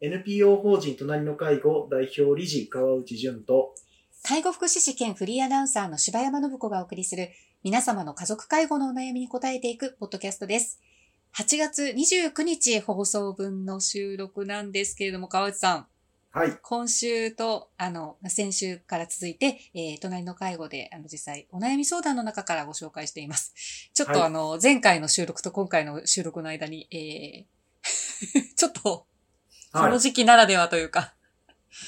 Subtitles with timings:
[0.00, 3.74] NPO 法人隣の介護代表理事川内淳と
[4.22, 7.30] 介護福祉士兼フリーアナウンサーの柴山信子がお送りする
[7.62, 10.80] 皆様の家族介護のお悩みに答えていくポッドキャストです。
[11.36, 15.86] 8月29日放送分の収録なんですけれども、川内さん。
[16.30, 16.58] はい。
[16.62, 23.90] 今週と、あの、先週から続いて、えー、隣の介護で、あの、実際、お悩み相談の中からご紹介しています。
[23.94, 29.06] ちょっと、はいあの、前回の収録と今回の収録の間に、えー、 ちょっと、
[29.76, 29.92] こはい。
[29.92, 31.14] の時期ならではというか、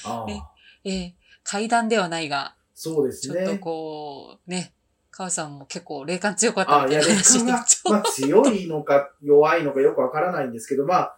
[0.85, 3.57] えー、階段ではないが、そうですちょっとね。
[3.59, 4.73] こう、ね、
[5.11, 11.17] 川内さんも結構霊感強かったみたいな霊感が、ちょっまあ、強いのか 弱いのかよくわからないんですけど、まあ、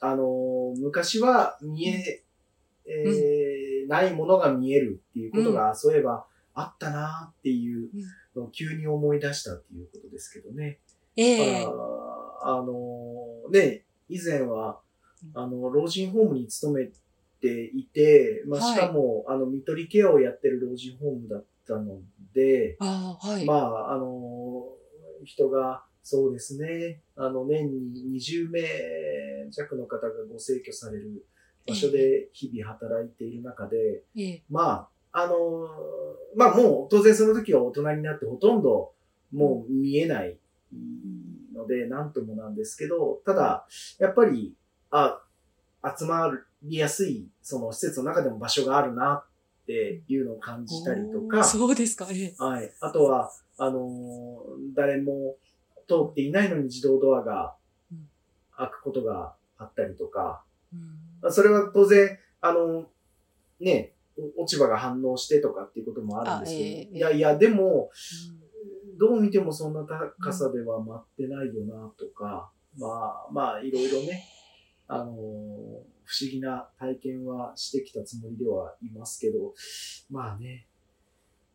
[0.00, 2.22] あのー昔は見え、
[2.86, 7.88] えーないものが見えるっていうことが、そういえばあったなっていう
[8.34, 10.80] のを急に思い出したっていうことですけどね。
[11.14, 11.64] とええ。
[11.64, 11.72] あー
[12.42, 14.80] あのーね、以前は、
[15.34, 16.90] あの、老人ホームに勤め
[17.40, 18.74] ていて、まあ、はい。
[18.74, 22.00] しかも、あの、見取りケアをやってる老人ホームだったの
[22.34, 23.44] で、ああ、はい。
[23.44, 28.62] まあ、あのー人が、そうですね、あの、年に20名
[29.50, 31.24] 弱の方がご逝去される
[31.66, 34.42] 場所で日々働いている中で、ええ。
[34.48, 38.92] まあ、あのーまあもう当然その時は大人になってほとんど
[39.32, 40.36] もう見えない
[41.54, 43.66] ので、なんともなんですけど、ただ、
[43.98, 44.54] やっぱり、
[44.90, 45.22] あ、
[45.98, 46.30] 集ま
[46.62, 49.24] りやすい、その施設の中でも場所があるな
[49.62, 52.34] っていうのを感じたりとか、そうですか、ええ。
[52.38, 52.72] はい。
[52.80, 55.36] あとは、あのー誰も
[55.88, 57.54] 通っていないのに自動ドアが
[57.90, 58.08] うん。
[58.56, 60.42] 開くことがあったりとか、
[61.22, 61.32] うん。
[61.32, 62.86] それは当然、あの、
[63.60, 63.92] ね、
[64.36, 67.90] お落ち葉が反応してとかっていうこともあるんですけど、あええいやいや、でも、
[68.98, 72.88] どう見てもそんな高さでは待ってないよなとか、ま
[73.28, 74.24] あ、まあ、いろいろね、
[74.88, 79.52] あのー不思議な体験はしてきたつもりではいますけど、
[80.08, 80.68] まあね、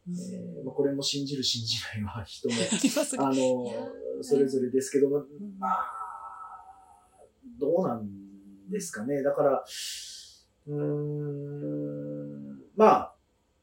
[0.05, 2.55] うんえーまあ、これも信じる信じないは人も、
[3.25, 5.25] あのそれぞれですけどまあ、
[7.58, 9.23] どうなんですかね。
[9.23, 9.64] だから、
[10.67, 13.15] うーん、まあ、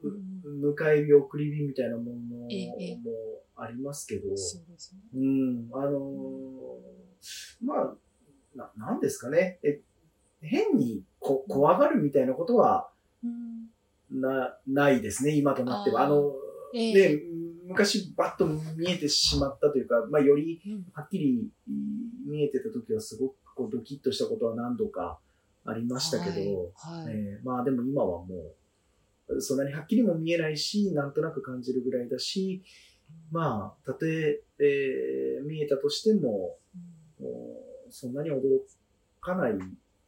[0.02, 2.98] 迎え火、送り火みたいなものもええ
[3.56, 5.00] ありますけど、そうですね。
[5.14, 7.96] うん、あのーまあ、
[8.58, 9.60] な、なんですかね。
[9.62, 9.80] え、
[10.40, 12.90] 変にこ怖がるみたいなことは
[13.24, 14.20] うん。
[14.20, 16.02] な、ないですね、今となっては。
[16.02, 16.32] あの、
[16.74, 16.94] ええ。
[16.94, 17.22] で、
[17.66, 20.86] 昔バッと見えてしまったというか、まあ、よりうん。
[20.92, 21.48] はっきり
[22.26, 25.18] 見えてた時はすごくこうドキッとしたことは何度か
[25.64, 26.34] ありましたけど、
[26.74, 27.14] はいはい。
[27.14, 28.26] えーまあでも今はも
[29.28, 32.62] う、そんなにはっきりも見えないし、なんとなく感じるぐらいだし、
[33.30, 36.56] まあ、たとええー見えたとしても、
[37.20, 37.28] も
[37.64, 38.60] うそんなに驚
[39.20, 39.52] かない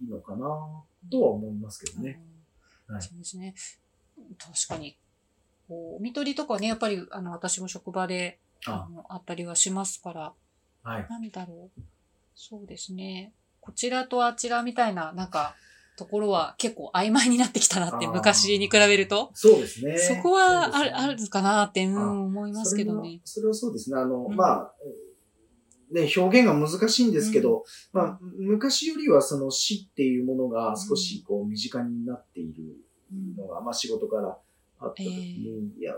[0.09, 0.39] のかな
[1.11, 2.21] とは思いますけどね。
[2.25, 2.31] うん
[2.95, 3.55] はいそうですね。
[4.39, 4.99] 確かに。
[5.69, 10.33] こう、見取りとかね、やっぱり、あの、私も職場で、ああのあったりはしますから、
[10.83, 11.07] はい。
[11.09, 11.81] なんだろう。
[12.35, 13.33] そうですね。
[13.61, 15.55] こちらとあちらみたいな、なんか、
[15.97, 19.31] ところは結構曖昧になってきたなって、昔に比べると。
[19.35, 19.97] そうですね。
[19.99, 23.21] そこはある、ねあるかなって、うん、あ思いますけどね。
[23.25, 24.01] それはそれはそうですね。
[24.01, 24.75] あの、うんまあ、
[25.91, 32.77] ね、表現が難しいんですけど、まあ、昔よりはその死っていうものが少しこう身近になっている
[33.37, 34.39] のが、まあ仕事から
[34.79, 35.95] あった時に、いや、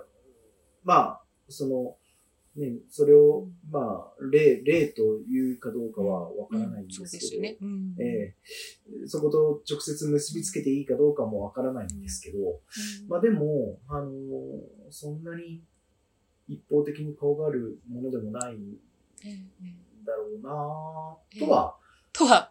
[0.84, 1.96] まあ、その、
[2.56, 7.56] ね、それを、まあ、例、例というかどうかはわからないんですけど。
[7.62, 8.34] うんええ。
[9.06, 13.08] そこと直接結びつけていいかどうかもわからないんですけど、うん。
[13.08, 14.10] まあでも、あの
[14.90, 15.62] そんなに
[16.46, 18.91] 一方的に顔があるものでもないんええええ
[20.04, 21.76] だろうなとは、
[22.12, 22.50] とは、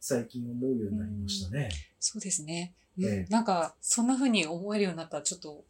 [0.00, 1.68] 最近思うようになりましたね。
[1.98, 2.74] そうですね。
[2.98, 5.64] うんええなんか、そんな風に思えるようになったら、ちょっと、本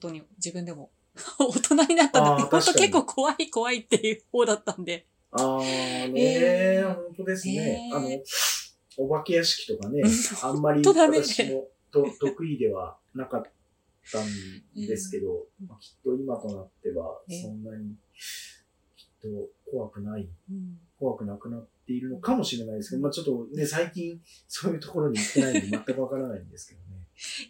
[0.00, 0.90] 当に自分でも、
[1.38, 5.06] 大人になったんだって、本当結構怖い怖いっていう方だったんで。
[5.30, 6.82] ああねええ。
[6.82, 7.54] 本当ですね。
[7.54, 7.96] ええ。
[7.96, 8.08] あの、
[8.96, 10.10] お化け屋敷とかねうん、
[10.42, 13.42] あんまり私もと 得意ではなかっ
[14.12, 14.26] たん
[14.74, 15.48] ですけど、
[15.80, 17.42] きっと今となってはええ。
[17.42, 17.96] そんなに
[19.28, 26.86] と怖くないうん怖くなくなっているのかもしれないですけど、まあちょっとね、最近そういうところに行ってないんで 全くわからないんですけどね。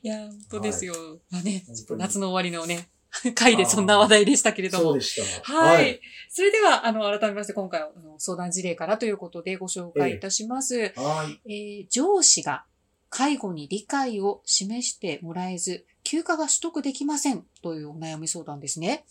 [0.03, 0.95] いや、本当ですよ。
[1.31, 2.89] まあね、本当にちょっと夏の終わりのね、
[3.35, 4.85] 回でそんな話題でしたけれども。
[4.85, 5.53] そうでした。
[5.55, 6.01] はい。。
[6.29, 10.93] それでは、あの、改めまして今回は相談事例からということでご紹介いたします。
[10.97, 11.53] はい。
[11.53, 12.65] えー上司が
[13.11, 19.05] 介護に理解を示してもらえず、休暇が取得できませんというお悩み相談ですね。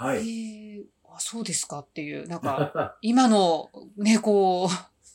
[0.00, 0.22] えはい。
[0.22, 0.84] ー
[1.14, 4.68] あそうですかっていう、なんか、 今のね、こう、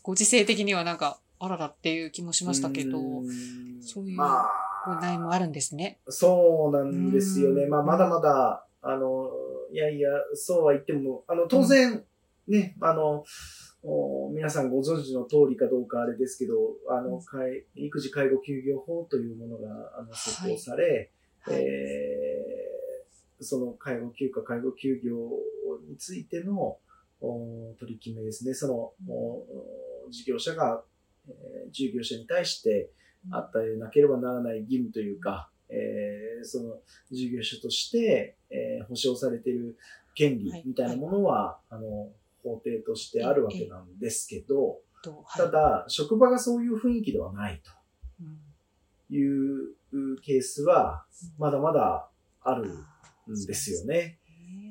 [0.04, 3.82] ご時世的にはなんか、あららっていう気もしましたけど、うん。
[3.82, 4.46] そういうま
[4.86, 6.00] こういう悩みもあるんですね。
[6.08, 7.64] そうなんですよね。
[7.64, 7.70] うん。
[7.70, 9.30] まあ、まだまだ、あの、
[9.72, 12.04] いやいや、そうは言っても、あの、当然、
[12.48, 13.24] ね、あの、
[13.84, 16.56] お皆さんご存知の通りかどうかあれですけど、
[16.90, 17.22] あの、うん。
[17.22, 21.56] 介育児介護休業法というものが、あの、施行され、はい。
[21.56, 22.31] えー
[23.42, 25.16] その介護休暇、介護休業
[25.90, 26.78] についての
[27.22, 28.54] お取り決めですね。
[28.54, 28.74] その、
[29.12, 30.84] お事業者が、
[31.28, 32.90] えー従業者に対して
[33.30, 36.80] 与えなければならない義務というか、えーその
[37.12, 39.78] 事業者として、えー保障されている
[40.16, 40.64] 権利はい。
[40.66, 42.10] みたいなものは、あの、
[42.44, 45.46] 法定としてあるわけなんですけど、とはい。
[45.46, 47.62] ただ、職場がそういう雰囲気ではない
[48.20, 48.40] うん
[49.08, 49.76] という
[50.22, 51.06] ケースは、
[51.38, 52.10] まだまだ
[52.42, 52.91] あるあ
[53.32, 54.20] んですよね。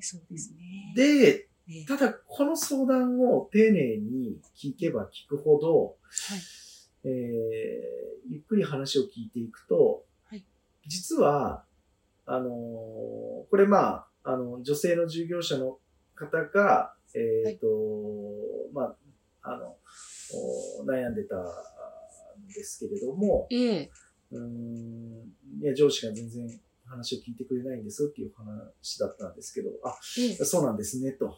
[0.01, 0.93] ーそうですね。
[0.97, 1.85] で、ええ。
[1.85, 6.41] ただ、この相談を丁寧に聞けば聞くほど、はい。
[7.05, 10.45] えーゆっくり話を聞いていくと、はい。
[10.87, 11.65] 実は、
[12.27, 12.51] あのー
[13.51, 15.79] これまあ、あの、女性の従業者の
[16.15, 17.67] 方が、えっ、と、
[18.73, 18.97] まあ、
[19.43, 19.77] あの、
[20.79, 23.91] お悩んでたんですけれども、ええ。
[24.31, 26.61] うーん、いや、上司が全然
[26.91, 31.37] 話を聞いてくれないんですっていう話だったんですけど、あ、ええそうなんですね、と。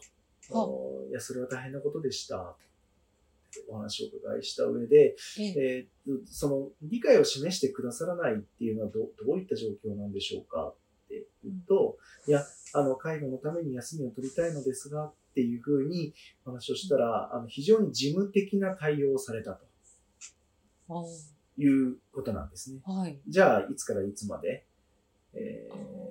[0.49, 2.55] はおいや、それは大変なことでした。
[3.69, 10.73] お話をお伺いした上で、えええーその理解を示してくださらないっていうのはどどういった状況なんでしょうか
[11.05, 11.97] って言うと、
[12.27, 16.13] いや、あの、介護のために休みを取りたいのですがっていうふうに
[16.45, 19.59] お話をしたら、あの非常に事務的な対応をされたあ
[20.87, 21.07] と
[21.57, 22.79] いうことなんですね。
[22.85, 23.19] ーはい。
[23.27, 24.65] じゃあ、いつからいつまで、
[25.33, 26.03] えー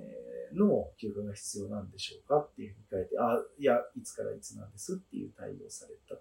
[0.55, 6.15] の休暇が必要なんでしょうかっていうふうに書いて、あ、いや、いつからいつなんですっていう対応をされた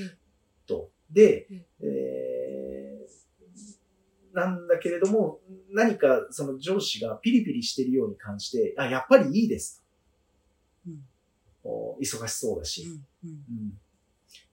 [0.00, 0.18] え
[0.66, 0.90] と。
[1.10, 3.18] でえ、えー
[4.34, 5.40] なんだけれども、
[5.70, 9.84] 何かその上司がピリピリしてるように感じて、あ、やっぱりいいです
[10.86, 11.04] うん
[12.00, 12.82] 忙しそうだし。
[12.82, 12.90] うん
[13.24, 13.80] うんうん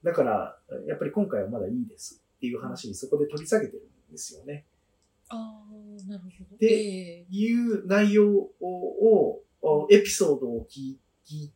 [0.03, 0.57] だから、
[0.87, 4.65] やっぱり今回はまだいいですっていう話にそこで取り下げてるんですよね。
[5.29, 6.57] ああ、なるほど。
[6.57, 7.25] でええ。
[7.29, 11.51] いう内容を、をおエピソードを聞い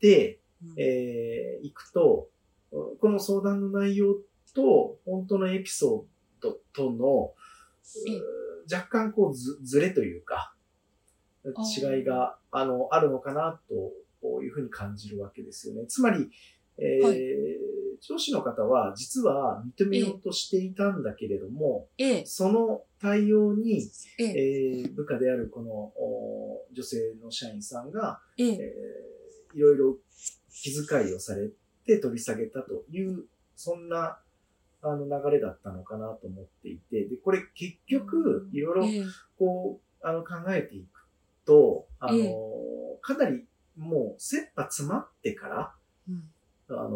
[0.00, 0.80] て、うん。
[0.80, 2.28] えーいくと、
[2.70, 4.16] この相談の内容
[4.54, 7.34] と本当のエピソードとの、
[8.72, 15.86] 若干こうずずれというか、ー違いがあのあるのかなというふうに感じるわけですよね。
[15.86, 16.30] つまり、
[16.78, 17.18] えーはい
[18.02, 22.26] 上司の方は実は認めようとしていたんだけれども、ええ。
[22.26, 23.88] その対応に、
[24.18, 24.26] ええ。
[24.26, 28.52] えー部下であるこのお女性の社員さんが、ええ。
[28.54, 29.96] えーいろいろ
[30.50, 31.50] 気遣いをされ
[31.84, 34.18] て取り下げたという、そんな
[34.82, 39.04] あの流れだったのかなと思っていて、で、これ結局、いろいろええ。
[39.38, 41.06] こう、あの考えていく
[41.46, 42.34] と、あの、ええ。
[43.02, 43.44] かなり
[43.76, 45.74] もう切羽詰まってから、
[46.08, 46.24] うん。
[46.70, 46.90] あの、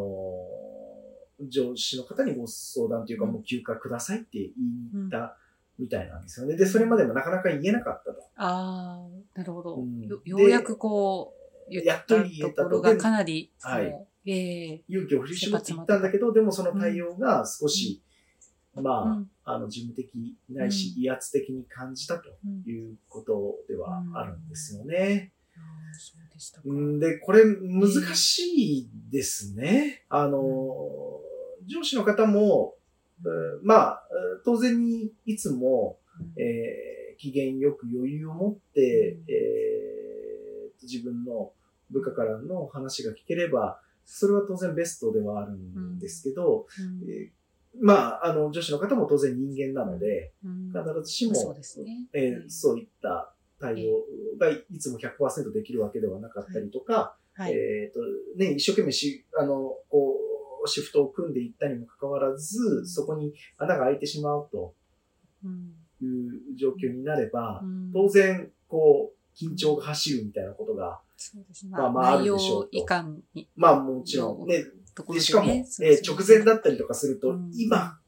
[1.41, 3.33] 上司の方にご相談というか、うん。
[3.33, 5.37] もう休暇くださいって言いに行った
[5.79, 6.57] みたいなんですよね。
[6.57, 8.23] で、それまでもなかなか言えなかったと。
[8.37, 9.77] ああ、なるほど。
[9.77, 10.03] うん。
[10.03, 11.35] よでようやくこ
[11.69, 14.07] う、言やっっと言えたところがかなり、はい。
[14.27, 14.83] ええ。
[14.89, 18.03] 勇気を振り絞って言ったんだけど、でもその対応が少し、
[18.75, 19.31] まあ、うん。
[19.45, 25.33] あの、事務的ないし、威圧的に感じたとうんいうことではあるんですよね。
[25.57, 26.69] あーそうでしたか。
[26.69, 26.99] うん。
[26.99, 30.05] で、これ難しいですね。
[30.09, 30.41] あの、
[31.67, 32.75] 上司の方も、
[33.25, 33.31] う
[33.63, 34.03] んまあ、
[34.45, 35.99] 当然にいつも、
[36.37, 39.25] えー機嫌よく余裕を持って、うん。
[39.29, 39.77] えー
[40.83, 41.53] 自分の
[41.91, 47.11] 部下からの話が聞ければ、それは当然ベストではあるんですけど、うん。
[47.11, 47.31] えー
[47.81, 50.73] まあ、あの、女子の方も当然人間なので、うん。
[50.73, 52.07] 必ずしも、そうですね。
[52.13, 54.05] えーそういった対応
[54.39, 57.53] がいつも100%できるわけではなかったりとか、はい。
[57.53, 58.01] えっ、と、
[58.37, 60.26] ね、一生懸命し、あの、こう、
[60.67, 64.75] シフトを組んでいったにもかかわらず、そこに穴が開いてしまうと
[65.45, 67.93] うんいう状況になれば、うん。
[67.93, 71.73] 当然、こう、緊張が走るみたいなことが、そうですね。
[71.73, 72.87] まあまああるでしょうと。
[73.55, 74.65] まあもちろんね、
[75.09, 75.67] でしかも、ね。
[75.83, 77.51] えー直前だったりとかすると、うん。
[77.55, 77.99] 今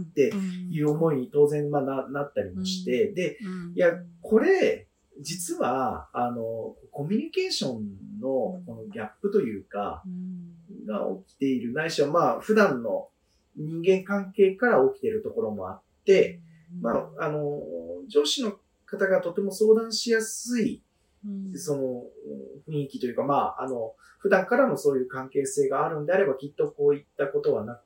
[0.00, 0.70] ってうん。
[0.70, 3.74] いう思いに当然、まあな、なったりもして、で、うん。
[3.74, 4.88] いや、これ、
[5.20, 10.86] 実は、あの、コミュニケーションのこのギャップというか、うん。
[10.86, 13.08] が起きている、ないしはまあ、普段の
[13.56, 16.40] 人間関係から起きているところもあって、
[16.80, 17.60] まあ、あの、
[18.08, 18.52] 上司の
[18.86, 20.82] 方がとても相談しやすい、
[21.24, 21.58] うん。
[21.58, 27.80] そのうん雰囲気というか、まあ、あの、普段からのそういう関係性があるんであれば、きっとこういったことはな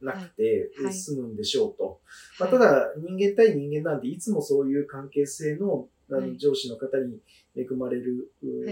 [0.00, 0.94] なくてはい。
[0.94, 2.00] 済むんでしょうと。
[2.38, 6.36] まあ、ただ、人間対人間なんで、いつもそういう関係性のあのはい。
[6.38, 7.18] 上司の方に
[7.56, 8.30] 恵まれる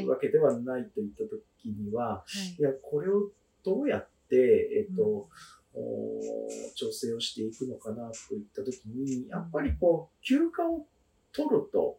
[0.09, 2.25] わけではないといった時には、は
[2.59, 2.61] い。
[2.61, 3.31] いや、これを
[3.65, 5.29] どうやって、えっと、
[5.75, 6.21] お
[6.75, 10.87] 調整をしていくのかなといった時に、やっぱりこう、休暇を
[11.33, 11.99] 取ると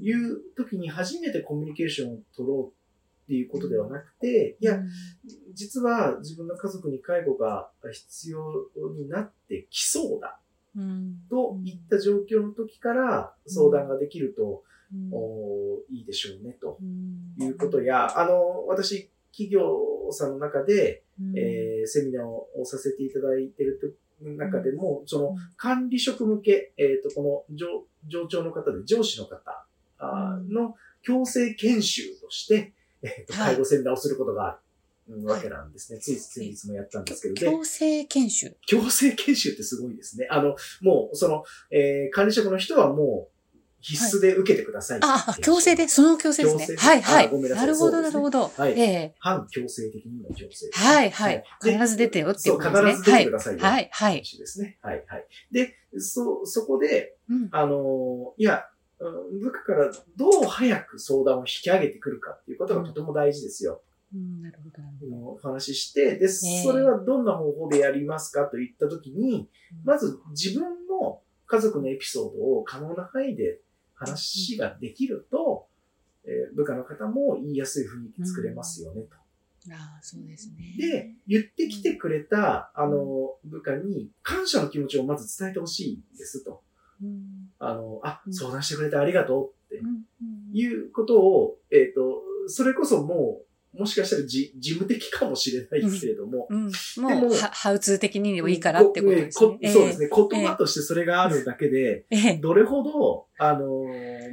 [0.00, 4.78] いう時に初めてコミュニケーションを取ろうっていうことではなくて、いや、
[5.54, 10.38] 実は自分の家族に介護が必要になってきそうだ
[10.76, 11.20] うん。
[11.30, 14.73] といった状況の時から相談ができると、うん
[15.12, 16.78] おいいでしょうねと。
[16.80, 17.44] うん。
[17.44, 19.60] いうことや、あの、私、企業
[20.12, 21.38] さんの中で、うん。
[21.38, 23.78] えーセミナーをさせていただいている
[24.22, 25.36] と中でも、そのうん。
[25.56, 29.66] 管理職向け、えっ、と、この上上長の方で上司の方
[29.98, 32.72] あーの強制研修として、
[33.02, 33.54] えーとはい。
[33.54, 34.58] 介護セミナーをすることがある。
[35.24, 35.98] わけなんですね。
[35.98, 38.56] つい先日もやったんですけど、で強制研修。
[38.66, 40.26] 強制研修ってすごいですね。
[40.30, 43.33] あの、もう、その、えー管理職の人はもう、
[43.84, 46.76] 必須で受けてくださいっていうあ、あ強制で、その強制ですね。
[46.78, 47.52] はい、はいあごめん。
[47.52, 48.50] なるほど、なるほど。
[48.56, 51.44] はいええ反強制的にの強制はい、はい。
[51.62, 53.04] で必ず出てよっていそうう、ことですね。
[53.04, 53.60] 必ず出てくださいよ。
[53.60, 54.16] はい、はい。
[54.16, 54.78] ですね。
[54.82, 55.26] はい、はい。
[55.52, 58.64] で、そ、そこで、うんあのーいや、
[59.00, 63.82] うん部下からどう早く相談を引き上げてくるかっていうことがとても大事ですよ。
[64.14, 65.48] うん、なるほど、なるほど。
[65.50, 69.50] お話しして、で、それはどんな方法でやりますかといったときに、
[69.84, 73.58] まず自分の家族のエピソードを可能な範囲で
[73.94, 75.66] 話ができると、
[76.24, 79.16] えー部下の方も言いやすい雰囲気作れますよね、と。
[79.72, 80.74] ああ、そうですね。
[80.78, 86.62] で、言ってきてくれた、あの、部下に感謝の気持ちをまず伝えてほしいんですと。
[87.02, 93.40] うん、あの、あう、ん相談してくれてありがとうってうん、うんいうことを、えっ、と、それこそも
[93.74, 99.46] う、もしかしたらじ事務的かもしれないけれども、うん、でももう、はハウツー的にでもいいからってことですね。
[99.48, 100.10] こそうですね。
[100.14, 102.36] 言葉としてそれがあるだけで、ええ。
[102.36, 103.86] どれほど、あの、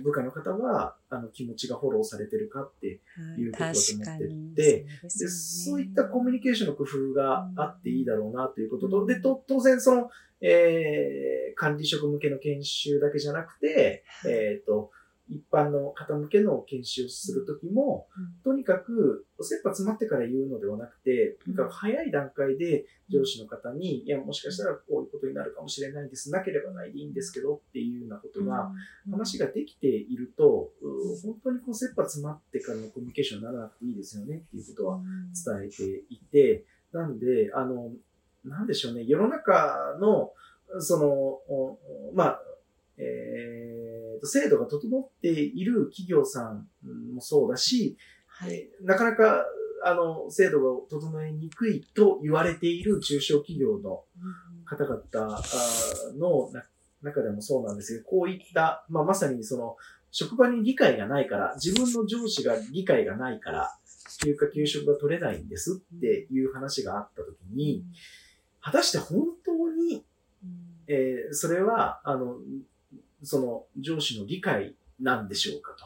[0.04, 3.00] 部下の方は、あの、気持ちがフォローされてるかって
[3.38, 4.56] いうことだと思って確かに。
[4.56, 10.10] ででで、そういったコミュニケーションの工夫があっていいだろうなということと、で、と当然その、
[10.42, 14.92] えー、管理職向けの研修だけじゃなくて、えっ、と、
[15.32, 18.08] 一般の方向けの研修をするときも、
[18.44, 26.32] とにかく、切羽詰まってから言うのではなくて、とにかく早い段階で上司の方に、いや、もしかしたらこういうことになるかもしれないです。
[26.32, 28.72] なければないでいいんですけどっていうようなことが、
[29.10, 35.00] 話ができていると、う本当にこう切羽詰まってからのコミュニケーションにならなくていいですよねっていうことは
[35.46, 37.94] 伝えていて、なんで、あの、
[38.44, 40.34] なんでしょうね、世の中の、
[40.80, 41.80] その、お
[42.14, 42.42] まあ、
[42.98, 46.68] えーと、制度が整っている企業さん
[47.14, 48.54] もそうだし、はい。
[48.54, 49.46] えーなかなか、
[49.84, 54.04] あの、制度が整えにくいと言われている中小企業の
[54.66, 55.42] 方々
[56.18, 56.64] のな
[57.02, 59.76] 中でもそうなんですけど、こういった、まあ、まさにその、
[60.12, 63.76] 職場に理解がないから、自分の上司が理解がないから、
[64.24, 67.84] 休暇休職が取れないんですっていう話があったときに、
[68.60, 70.06] 果たして本当に、
[70.88, 72.38] えーそれは、あの、
[73.24, 75.86] その上司の理解なんでしょうかと。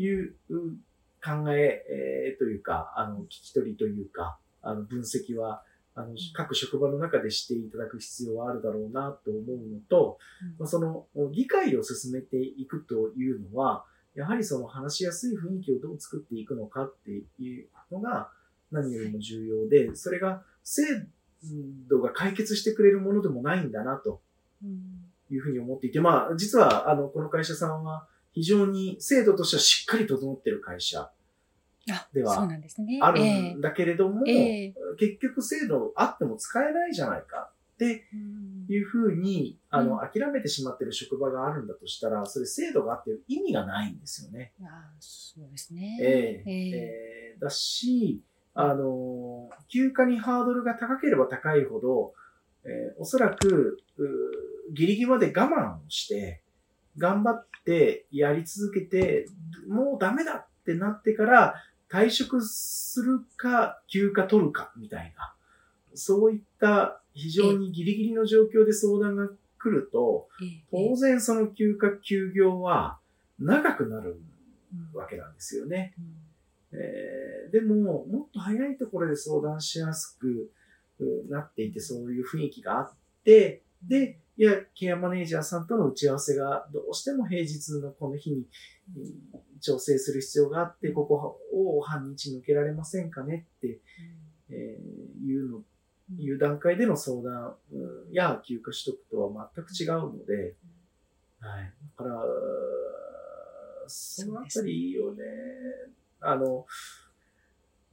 [0.00, 0.78] いううん
[1.24, 5.62] 考ええーというか、あの、聞き取りというか、あの、分析は、
[5.94, 10.18] あの、各職場の中でしていただく必要はあるだろうなと思うのと、
[10.58, 13.84] まあ、その、理解を進めていくというのは、
[14.14, 17.10] やはりその話しやすい雰囲気をどう作っていくのかって
[17.40, 18.30] いうのが
[18.70, 20.82] 何よりも重要で、それが制
[21.88, 24.20] 度が解決してくれるものでもないんだなと
[25.30, 31.10] いうふうに思っていて、まあ、実は、あの、この会社さんは非常に制度としてはしっかり整っている会社
[31.90, 32.42] あでは。
[33.00, 44.52] あるえんだけれども、えええ結局制度あっても使えないじゃないかってうんいうふうに、あの、う諦めてしまっている職場があるんだとしたら、それ制度があって意味がないんですよね。
[44.62, 45.98] あそうですね。
[46.00, 48.20] えええええーだし、
[48.54, 52.12] あの、休暇にハードルが高ければ高いほど、
[52.64, 54.04] えーおそらく、う
[54.72, 56.42] ギリギリまで我慢をして、
[56.96, 59.26] 頑張ってやり続けて、
[59.68, 61.54] もうダメだってなってから
[61.90, 65.34] 退職するか休暇取るかみたいな、
[65.94, 72.98] そういった非常にギリギリの状況で相談が来ると、ええ当然その休暇休業は
[73.38, 74.20] 長くなる
[74.74, 75.94] うんわけなんですよね。
[75.98, 80.50] うんえーでも、もっと早いところで相談しやすく
[81.00, 82.92] うなっていて、そういう雰囲気があっ
[83.24, 88.46] て、で、いや、ケアマネージャーさんとの打ち合わせがどうしても平日のこの日に
[88.96, 93.80] うん調整する必要があって、ここを半日抜けられませんかねって、
[94.50, 95.62] えーいうの
[96.16, 97.56] いう段階での相談
[98.12, 100.54] や休暇取得とは全く違うので、
[101.40, 101.72] はい。
[101.98, 102.24] だから、
[103.88, 105.22] そのあたりをね、
[106.20, 106.64] あの、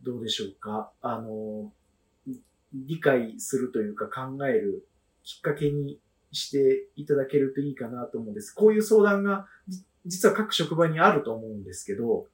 [0.03, 0.91] どうでしょうか。
[1.01, 1.73] あの、
[2.71, 4.87] 理解するというか考える
[5.23, 5.99] きっかけに
[6.35, 8.51] していただけるといいかなと思うんです。
[8.51, 9.47] こういう相談が
[10.05, 12.27] 実は各職場にあると思うんですけど、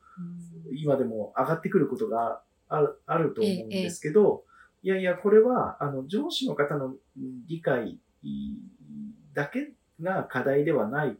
[0.73, 4.43] 今でも上がってくることがあるあると思うんですけど、
[4.83, 6.95] いやいや、これは、あの、上司の方の
[7.47, 7.97] 理解
[9.33, 11.15] だけが課題ではない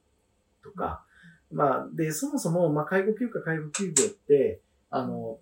[0.64, 1.04] とか、
[1.52, 5.38] まあ、で、そもそも、まあ、介護休暇、介護休業って、あの、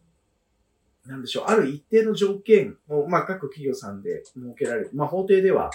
[1.05, 4.89] なんでしょう、ある一定の条件を、まあ、各企業さんで設けられる。
[4.93, 5.72] まあ、法定では、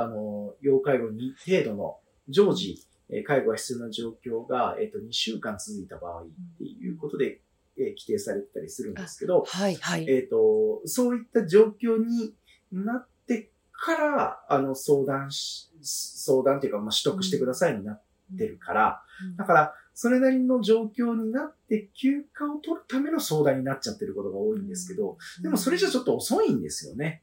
[0.00, 1.98] あの、要介護に程度の
[2.28, 2.84] 常時、
[3.24, 6.26] 介護が必要な状況が、えっと、2週間続いた場合っ
[6.58, 7.40] ていうことで、
[7.78, 10.08] え規定されてたりするんですけど、はい、はい。
[10.08, 12.34] えっと、そういった状況に
[12.72, 18.02] なってから、あの、相談し、相談っていうか、まあ、取得してくださいになっ
[18.38, 27.22] てるから、うん、だから、それなりの状況になって休暇を取るための相談になっちゃってることが多いんですけど、でもそれじゃちょっと遅いんですよね。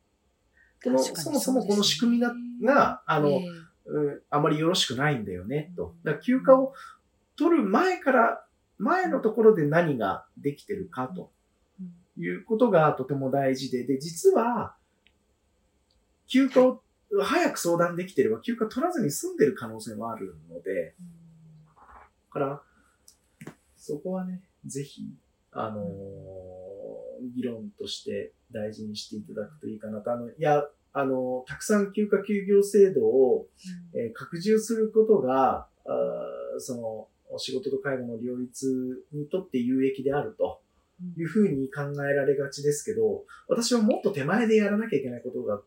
[0.84, 5.96] この、そもそもこの仕組みが、があの、えー、うん、あまりよろしくないんだよね、と。
[6.04, 6.74] だ休暇を
[7.38, 8.46] 取る前から、
[8.78, 11.32] 前のところで何ができてるかと
[12.18, 14.76] いうことがとても大事で、で、実は、
[16.28, 16.82] 休暇を
[17.22, 20.96] 早く相談できてれば休暇取らずに済んでる可能性もあるので、
[22.34, 22.62] から、
[23.78, 25.04] そこはね、ぜひ、
[25.52, 25.88] あのー、
[27.30, 30.12] 議論として大事にしていただくといいかなと。
[30.12, 30.64] あの、いや、
[30.94, 33.48] あの、たくさん休暇休業制度を、
[33.94, 36.00] えー、拡充することが、あ
[36.60, 40.62] その、仕事と介護の両立にとって有益であると
[41.18, 45.62] いうふうに考えられがちですけど、私はもっと手前でやらなきゃいけないことが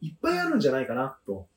[0.00, 1.48] いっぱいあるんじゃないかなと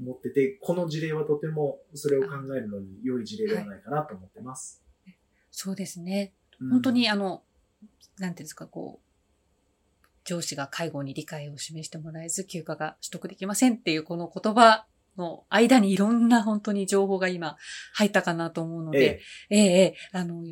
[0.00, 4.82] 思ってて、この事例はとてもそれを考えるのに良い事例ではないかなと思ってます。
[5.04, 5.16] はい、
[5.50, 6.32] そうですね。
[6.58, 7.42] 本当にあの、
[8.18, 9.04] なんていうんですか、こう、
[10.24, 14.86] 上司が介護に理解を示してもらえず休暇が取得できませんっていうこの言葉
[15.18, 17.56] の間にいろんな本当に情報が今
[17.92, 19.20] 入ったかなと思うので、
[19.50, 20.42] ええええ、あの、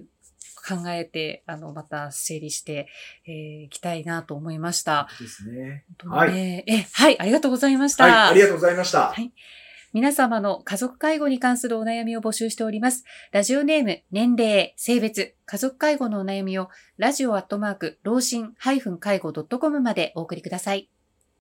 [0.64, 2.87] 考えて、あの、また整理して
[3.27, 5.09] い、えー、きたいなと思いました。
[5.21, 5.85] ですね。
[6.05, 6.64] はい。
[6.66, 8.05] え、はい、ありがとうございました。
[8.05, 9.09] はい、ありがとうございました。
[9.09, 9.33] はい。
[9.92, 13.05] 皆様の家族介護に関するお悩みを募集しております。
[13.31, 20.88] ラジオネーム、年齢、性別、家族介護のお悩みを、ラジオアットマーク、老人介護 .com までお送りください。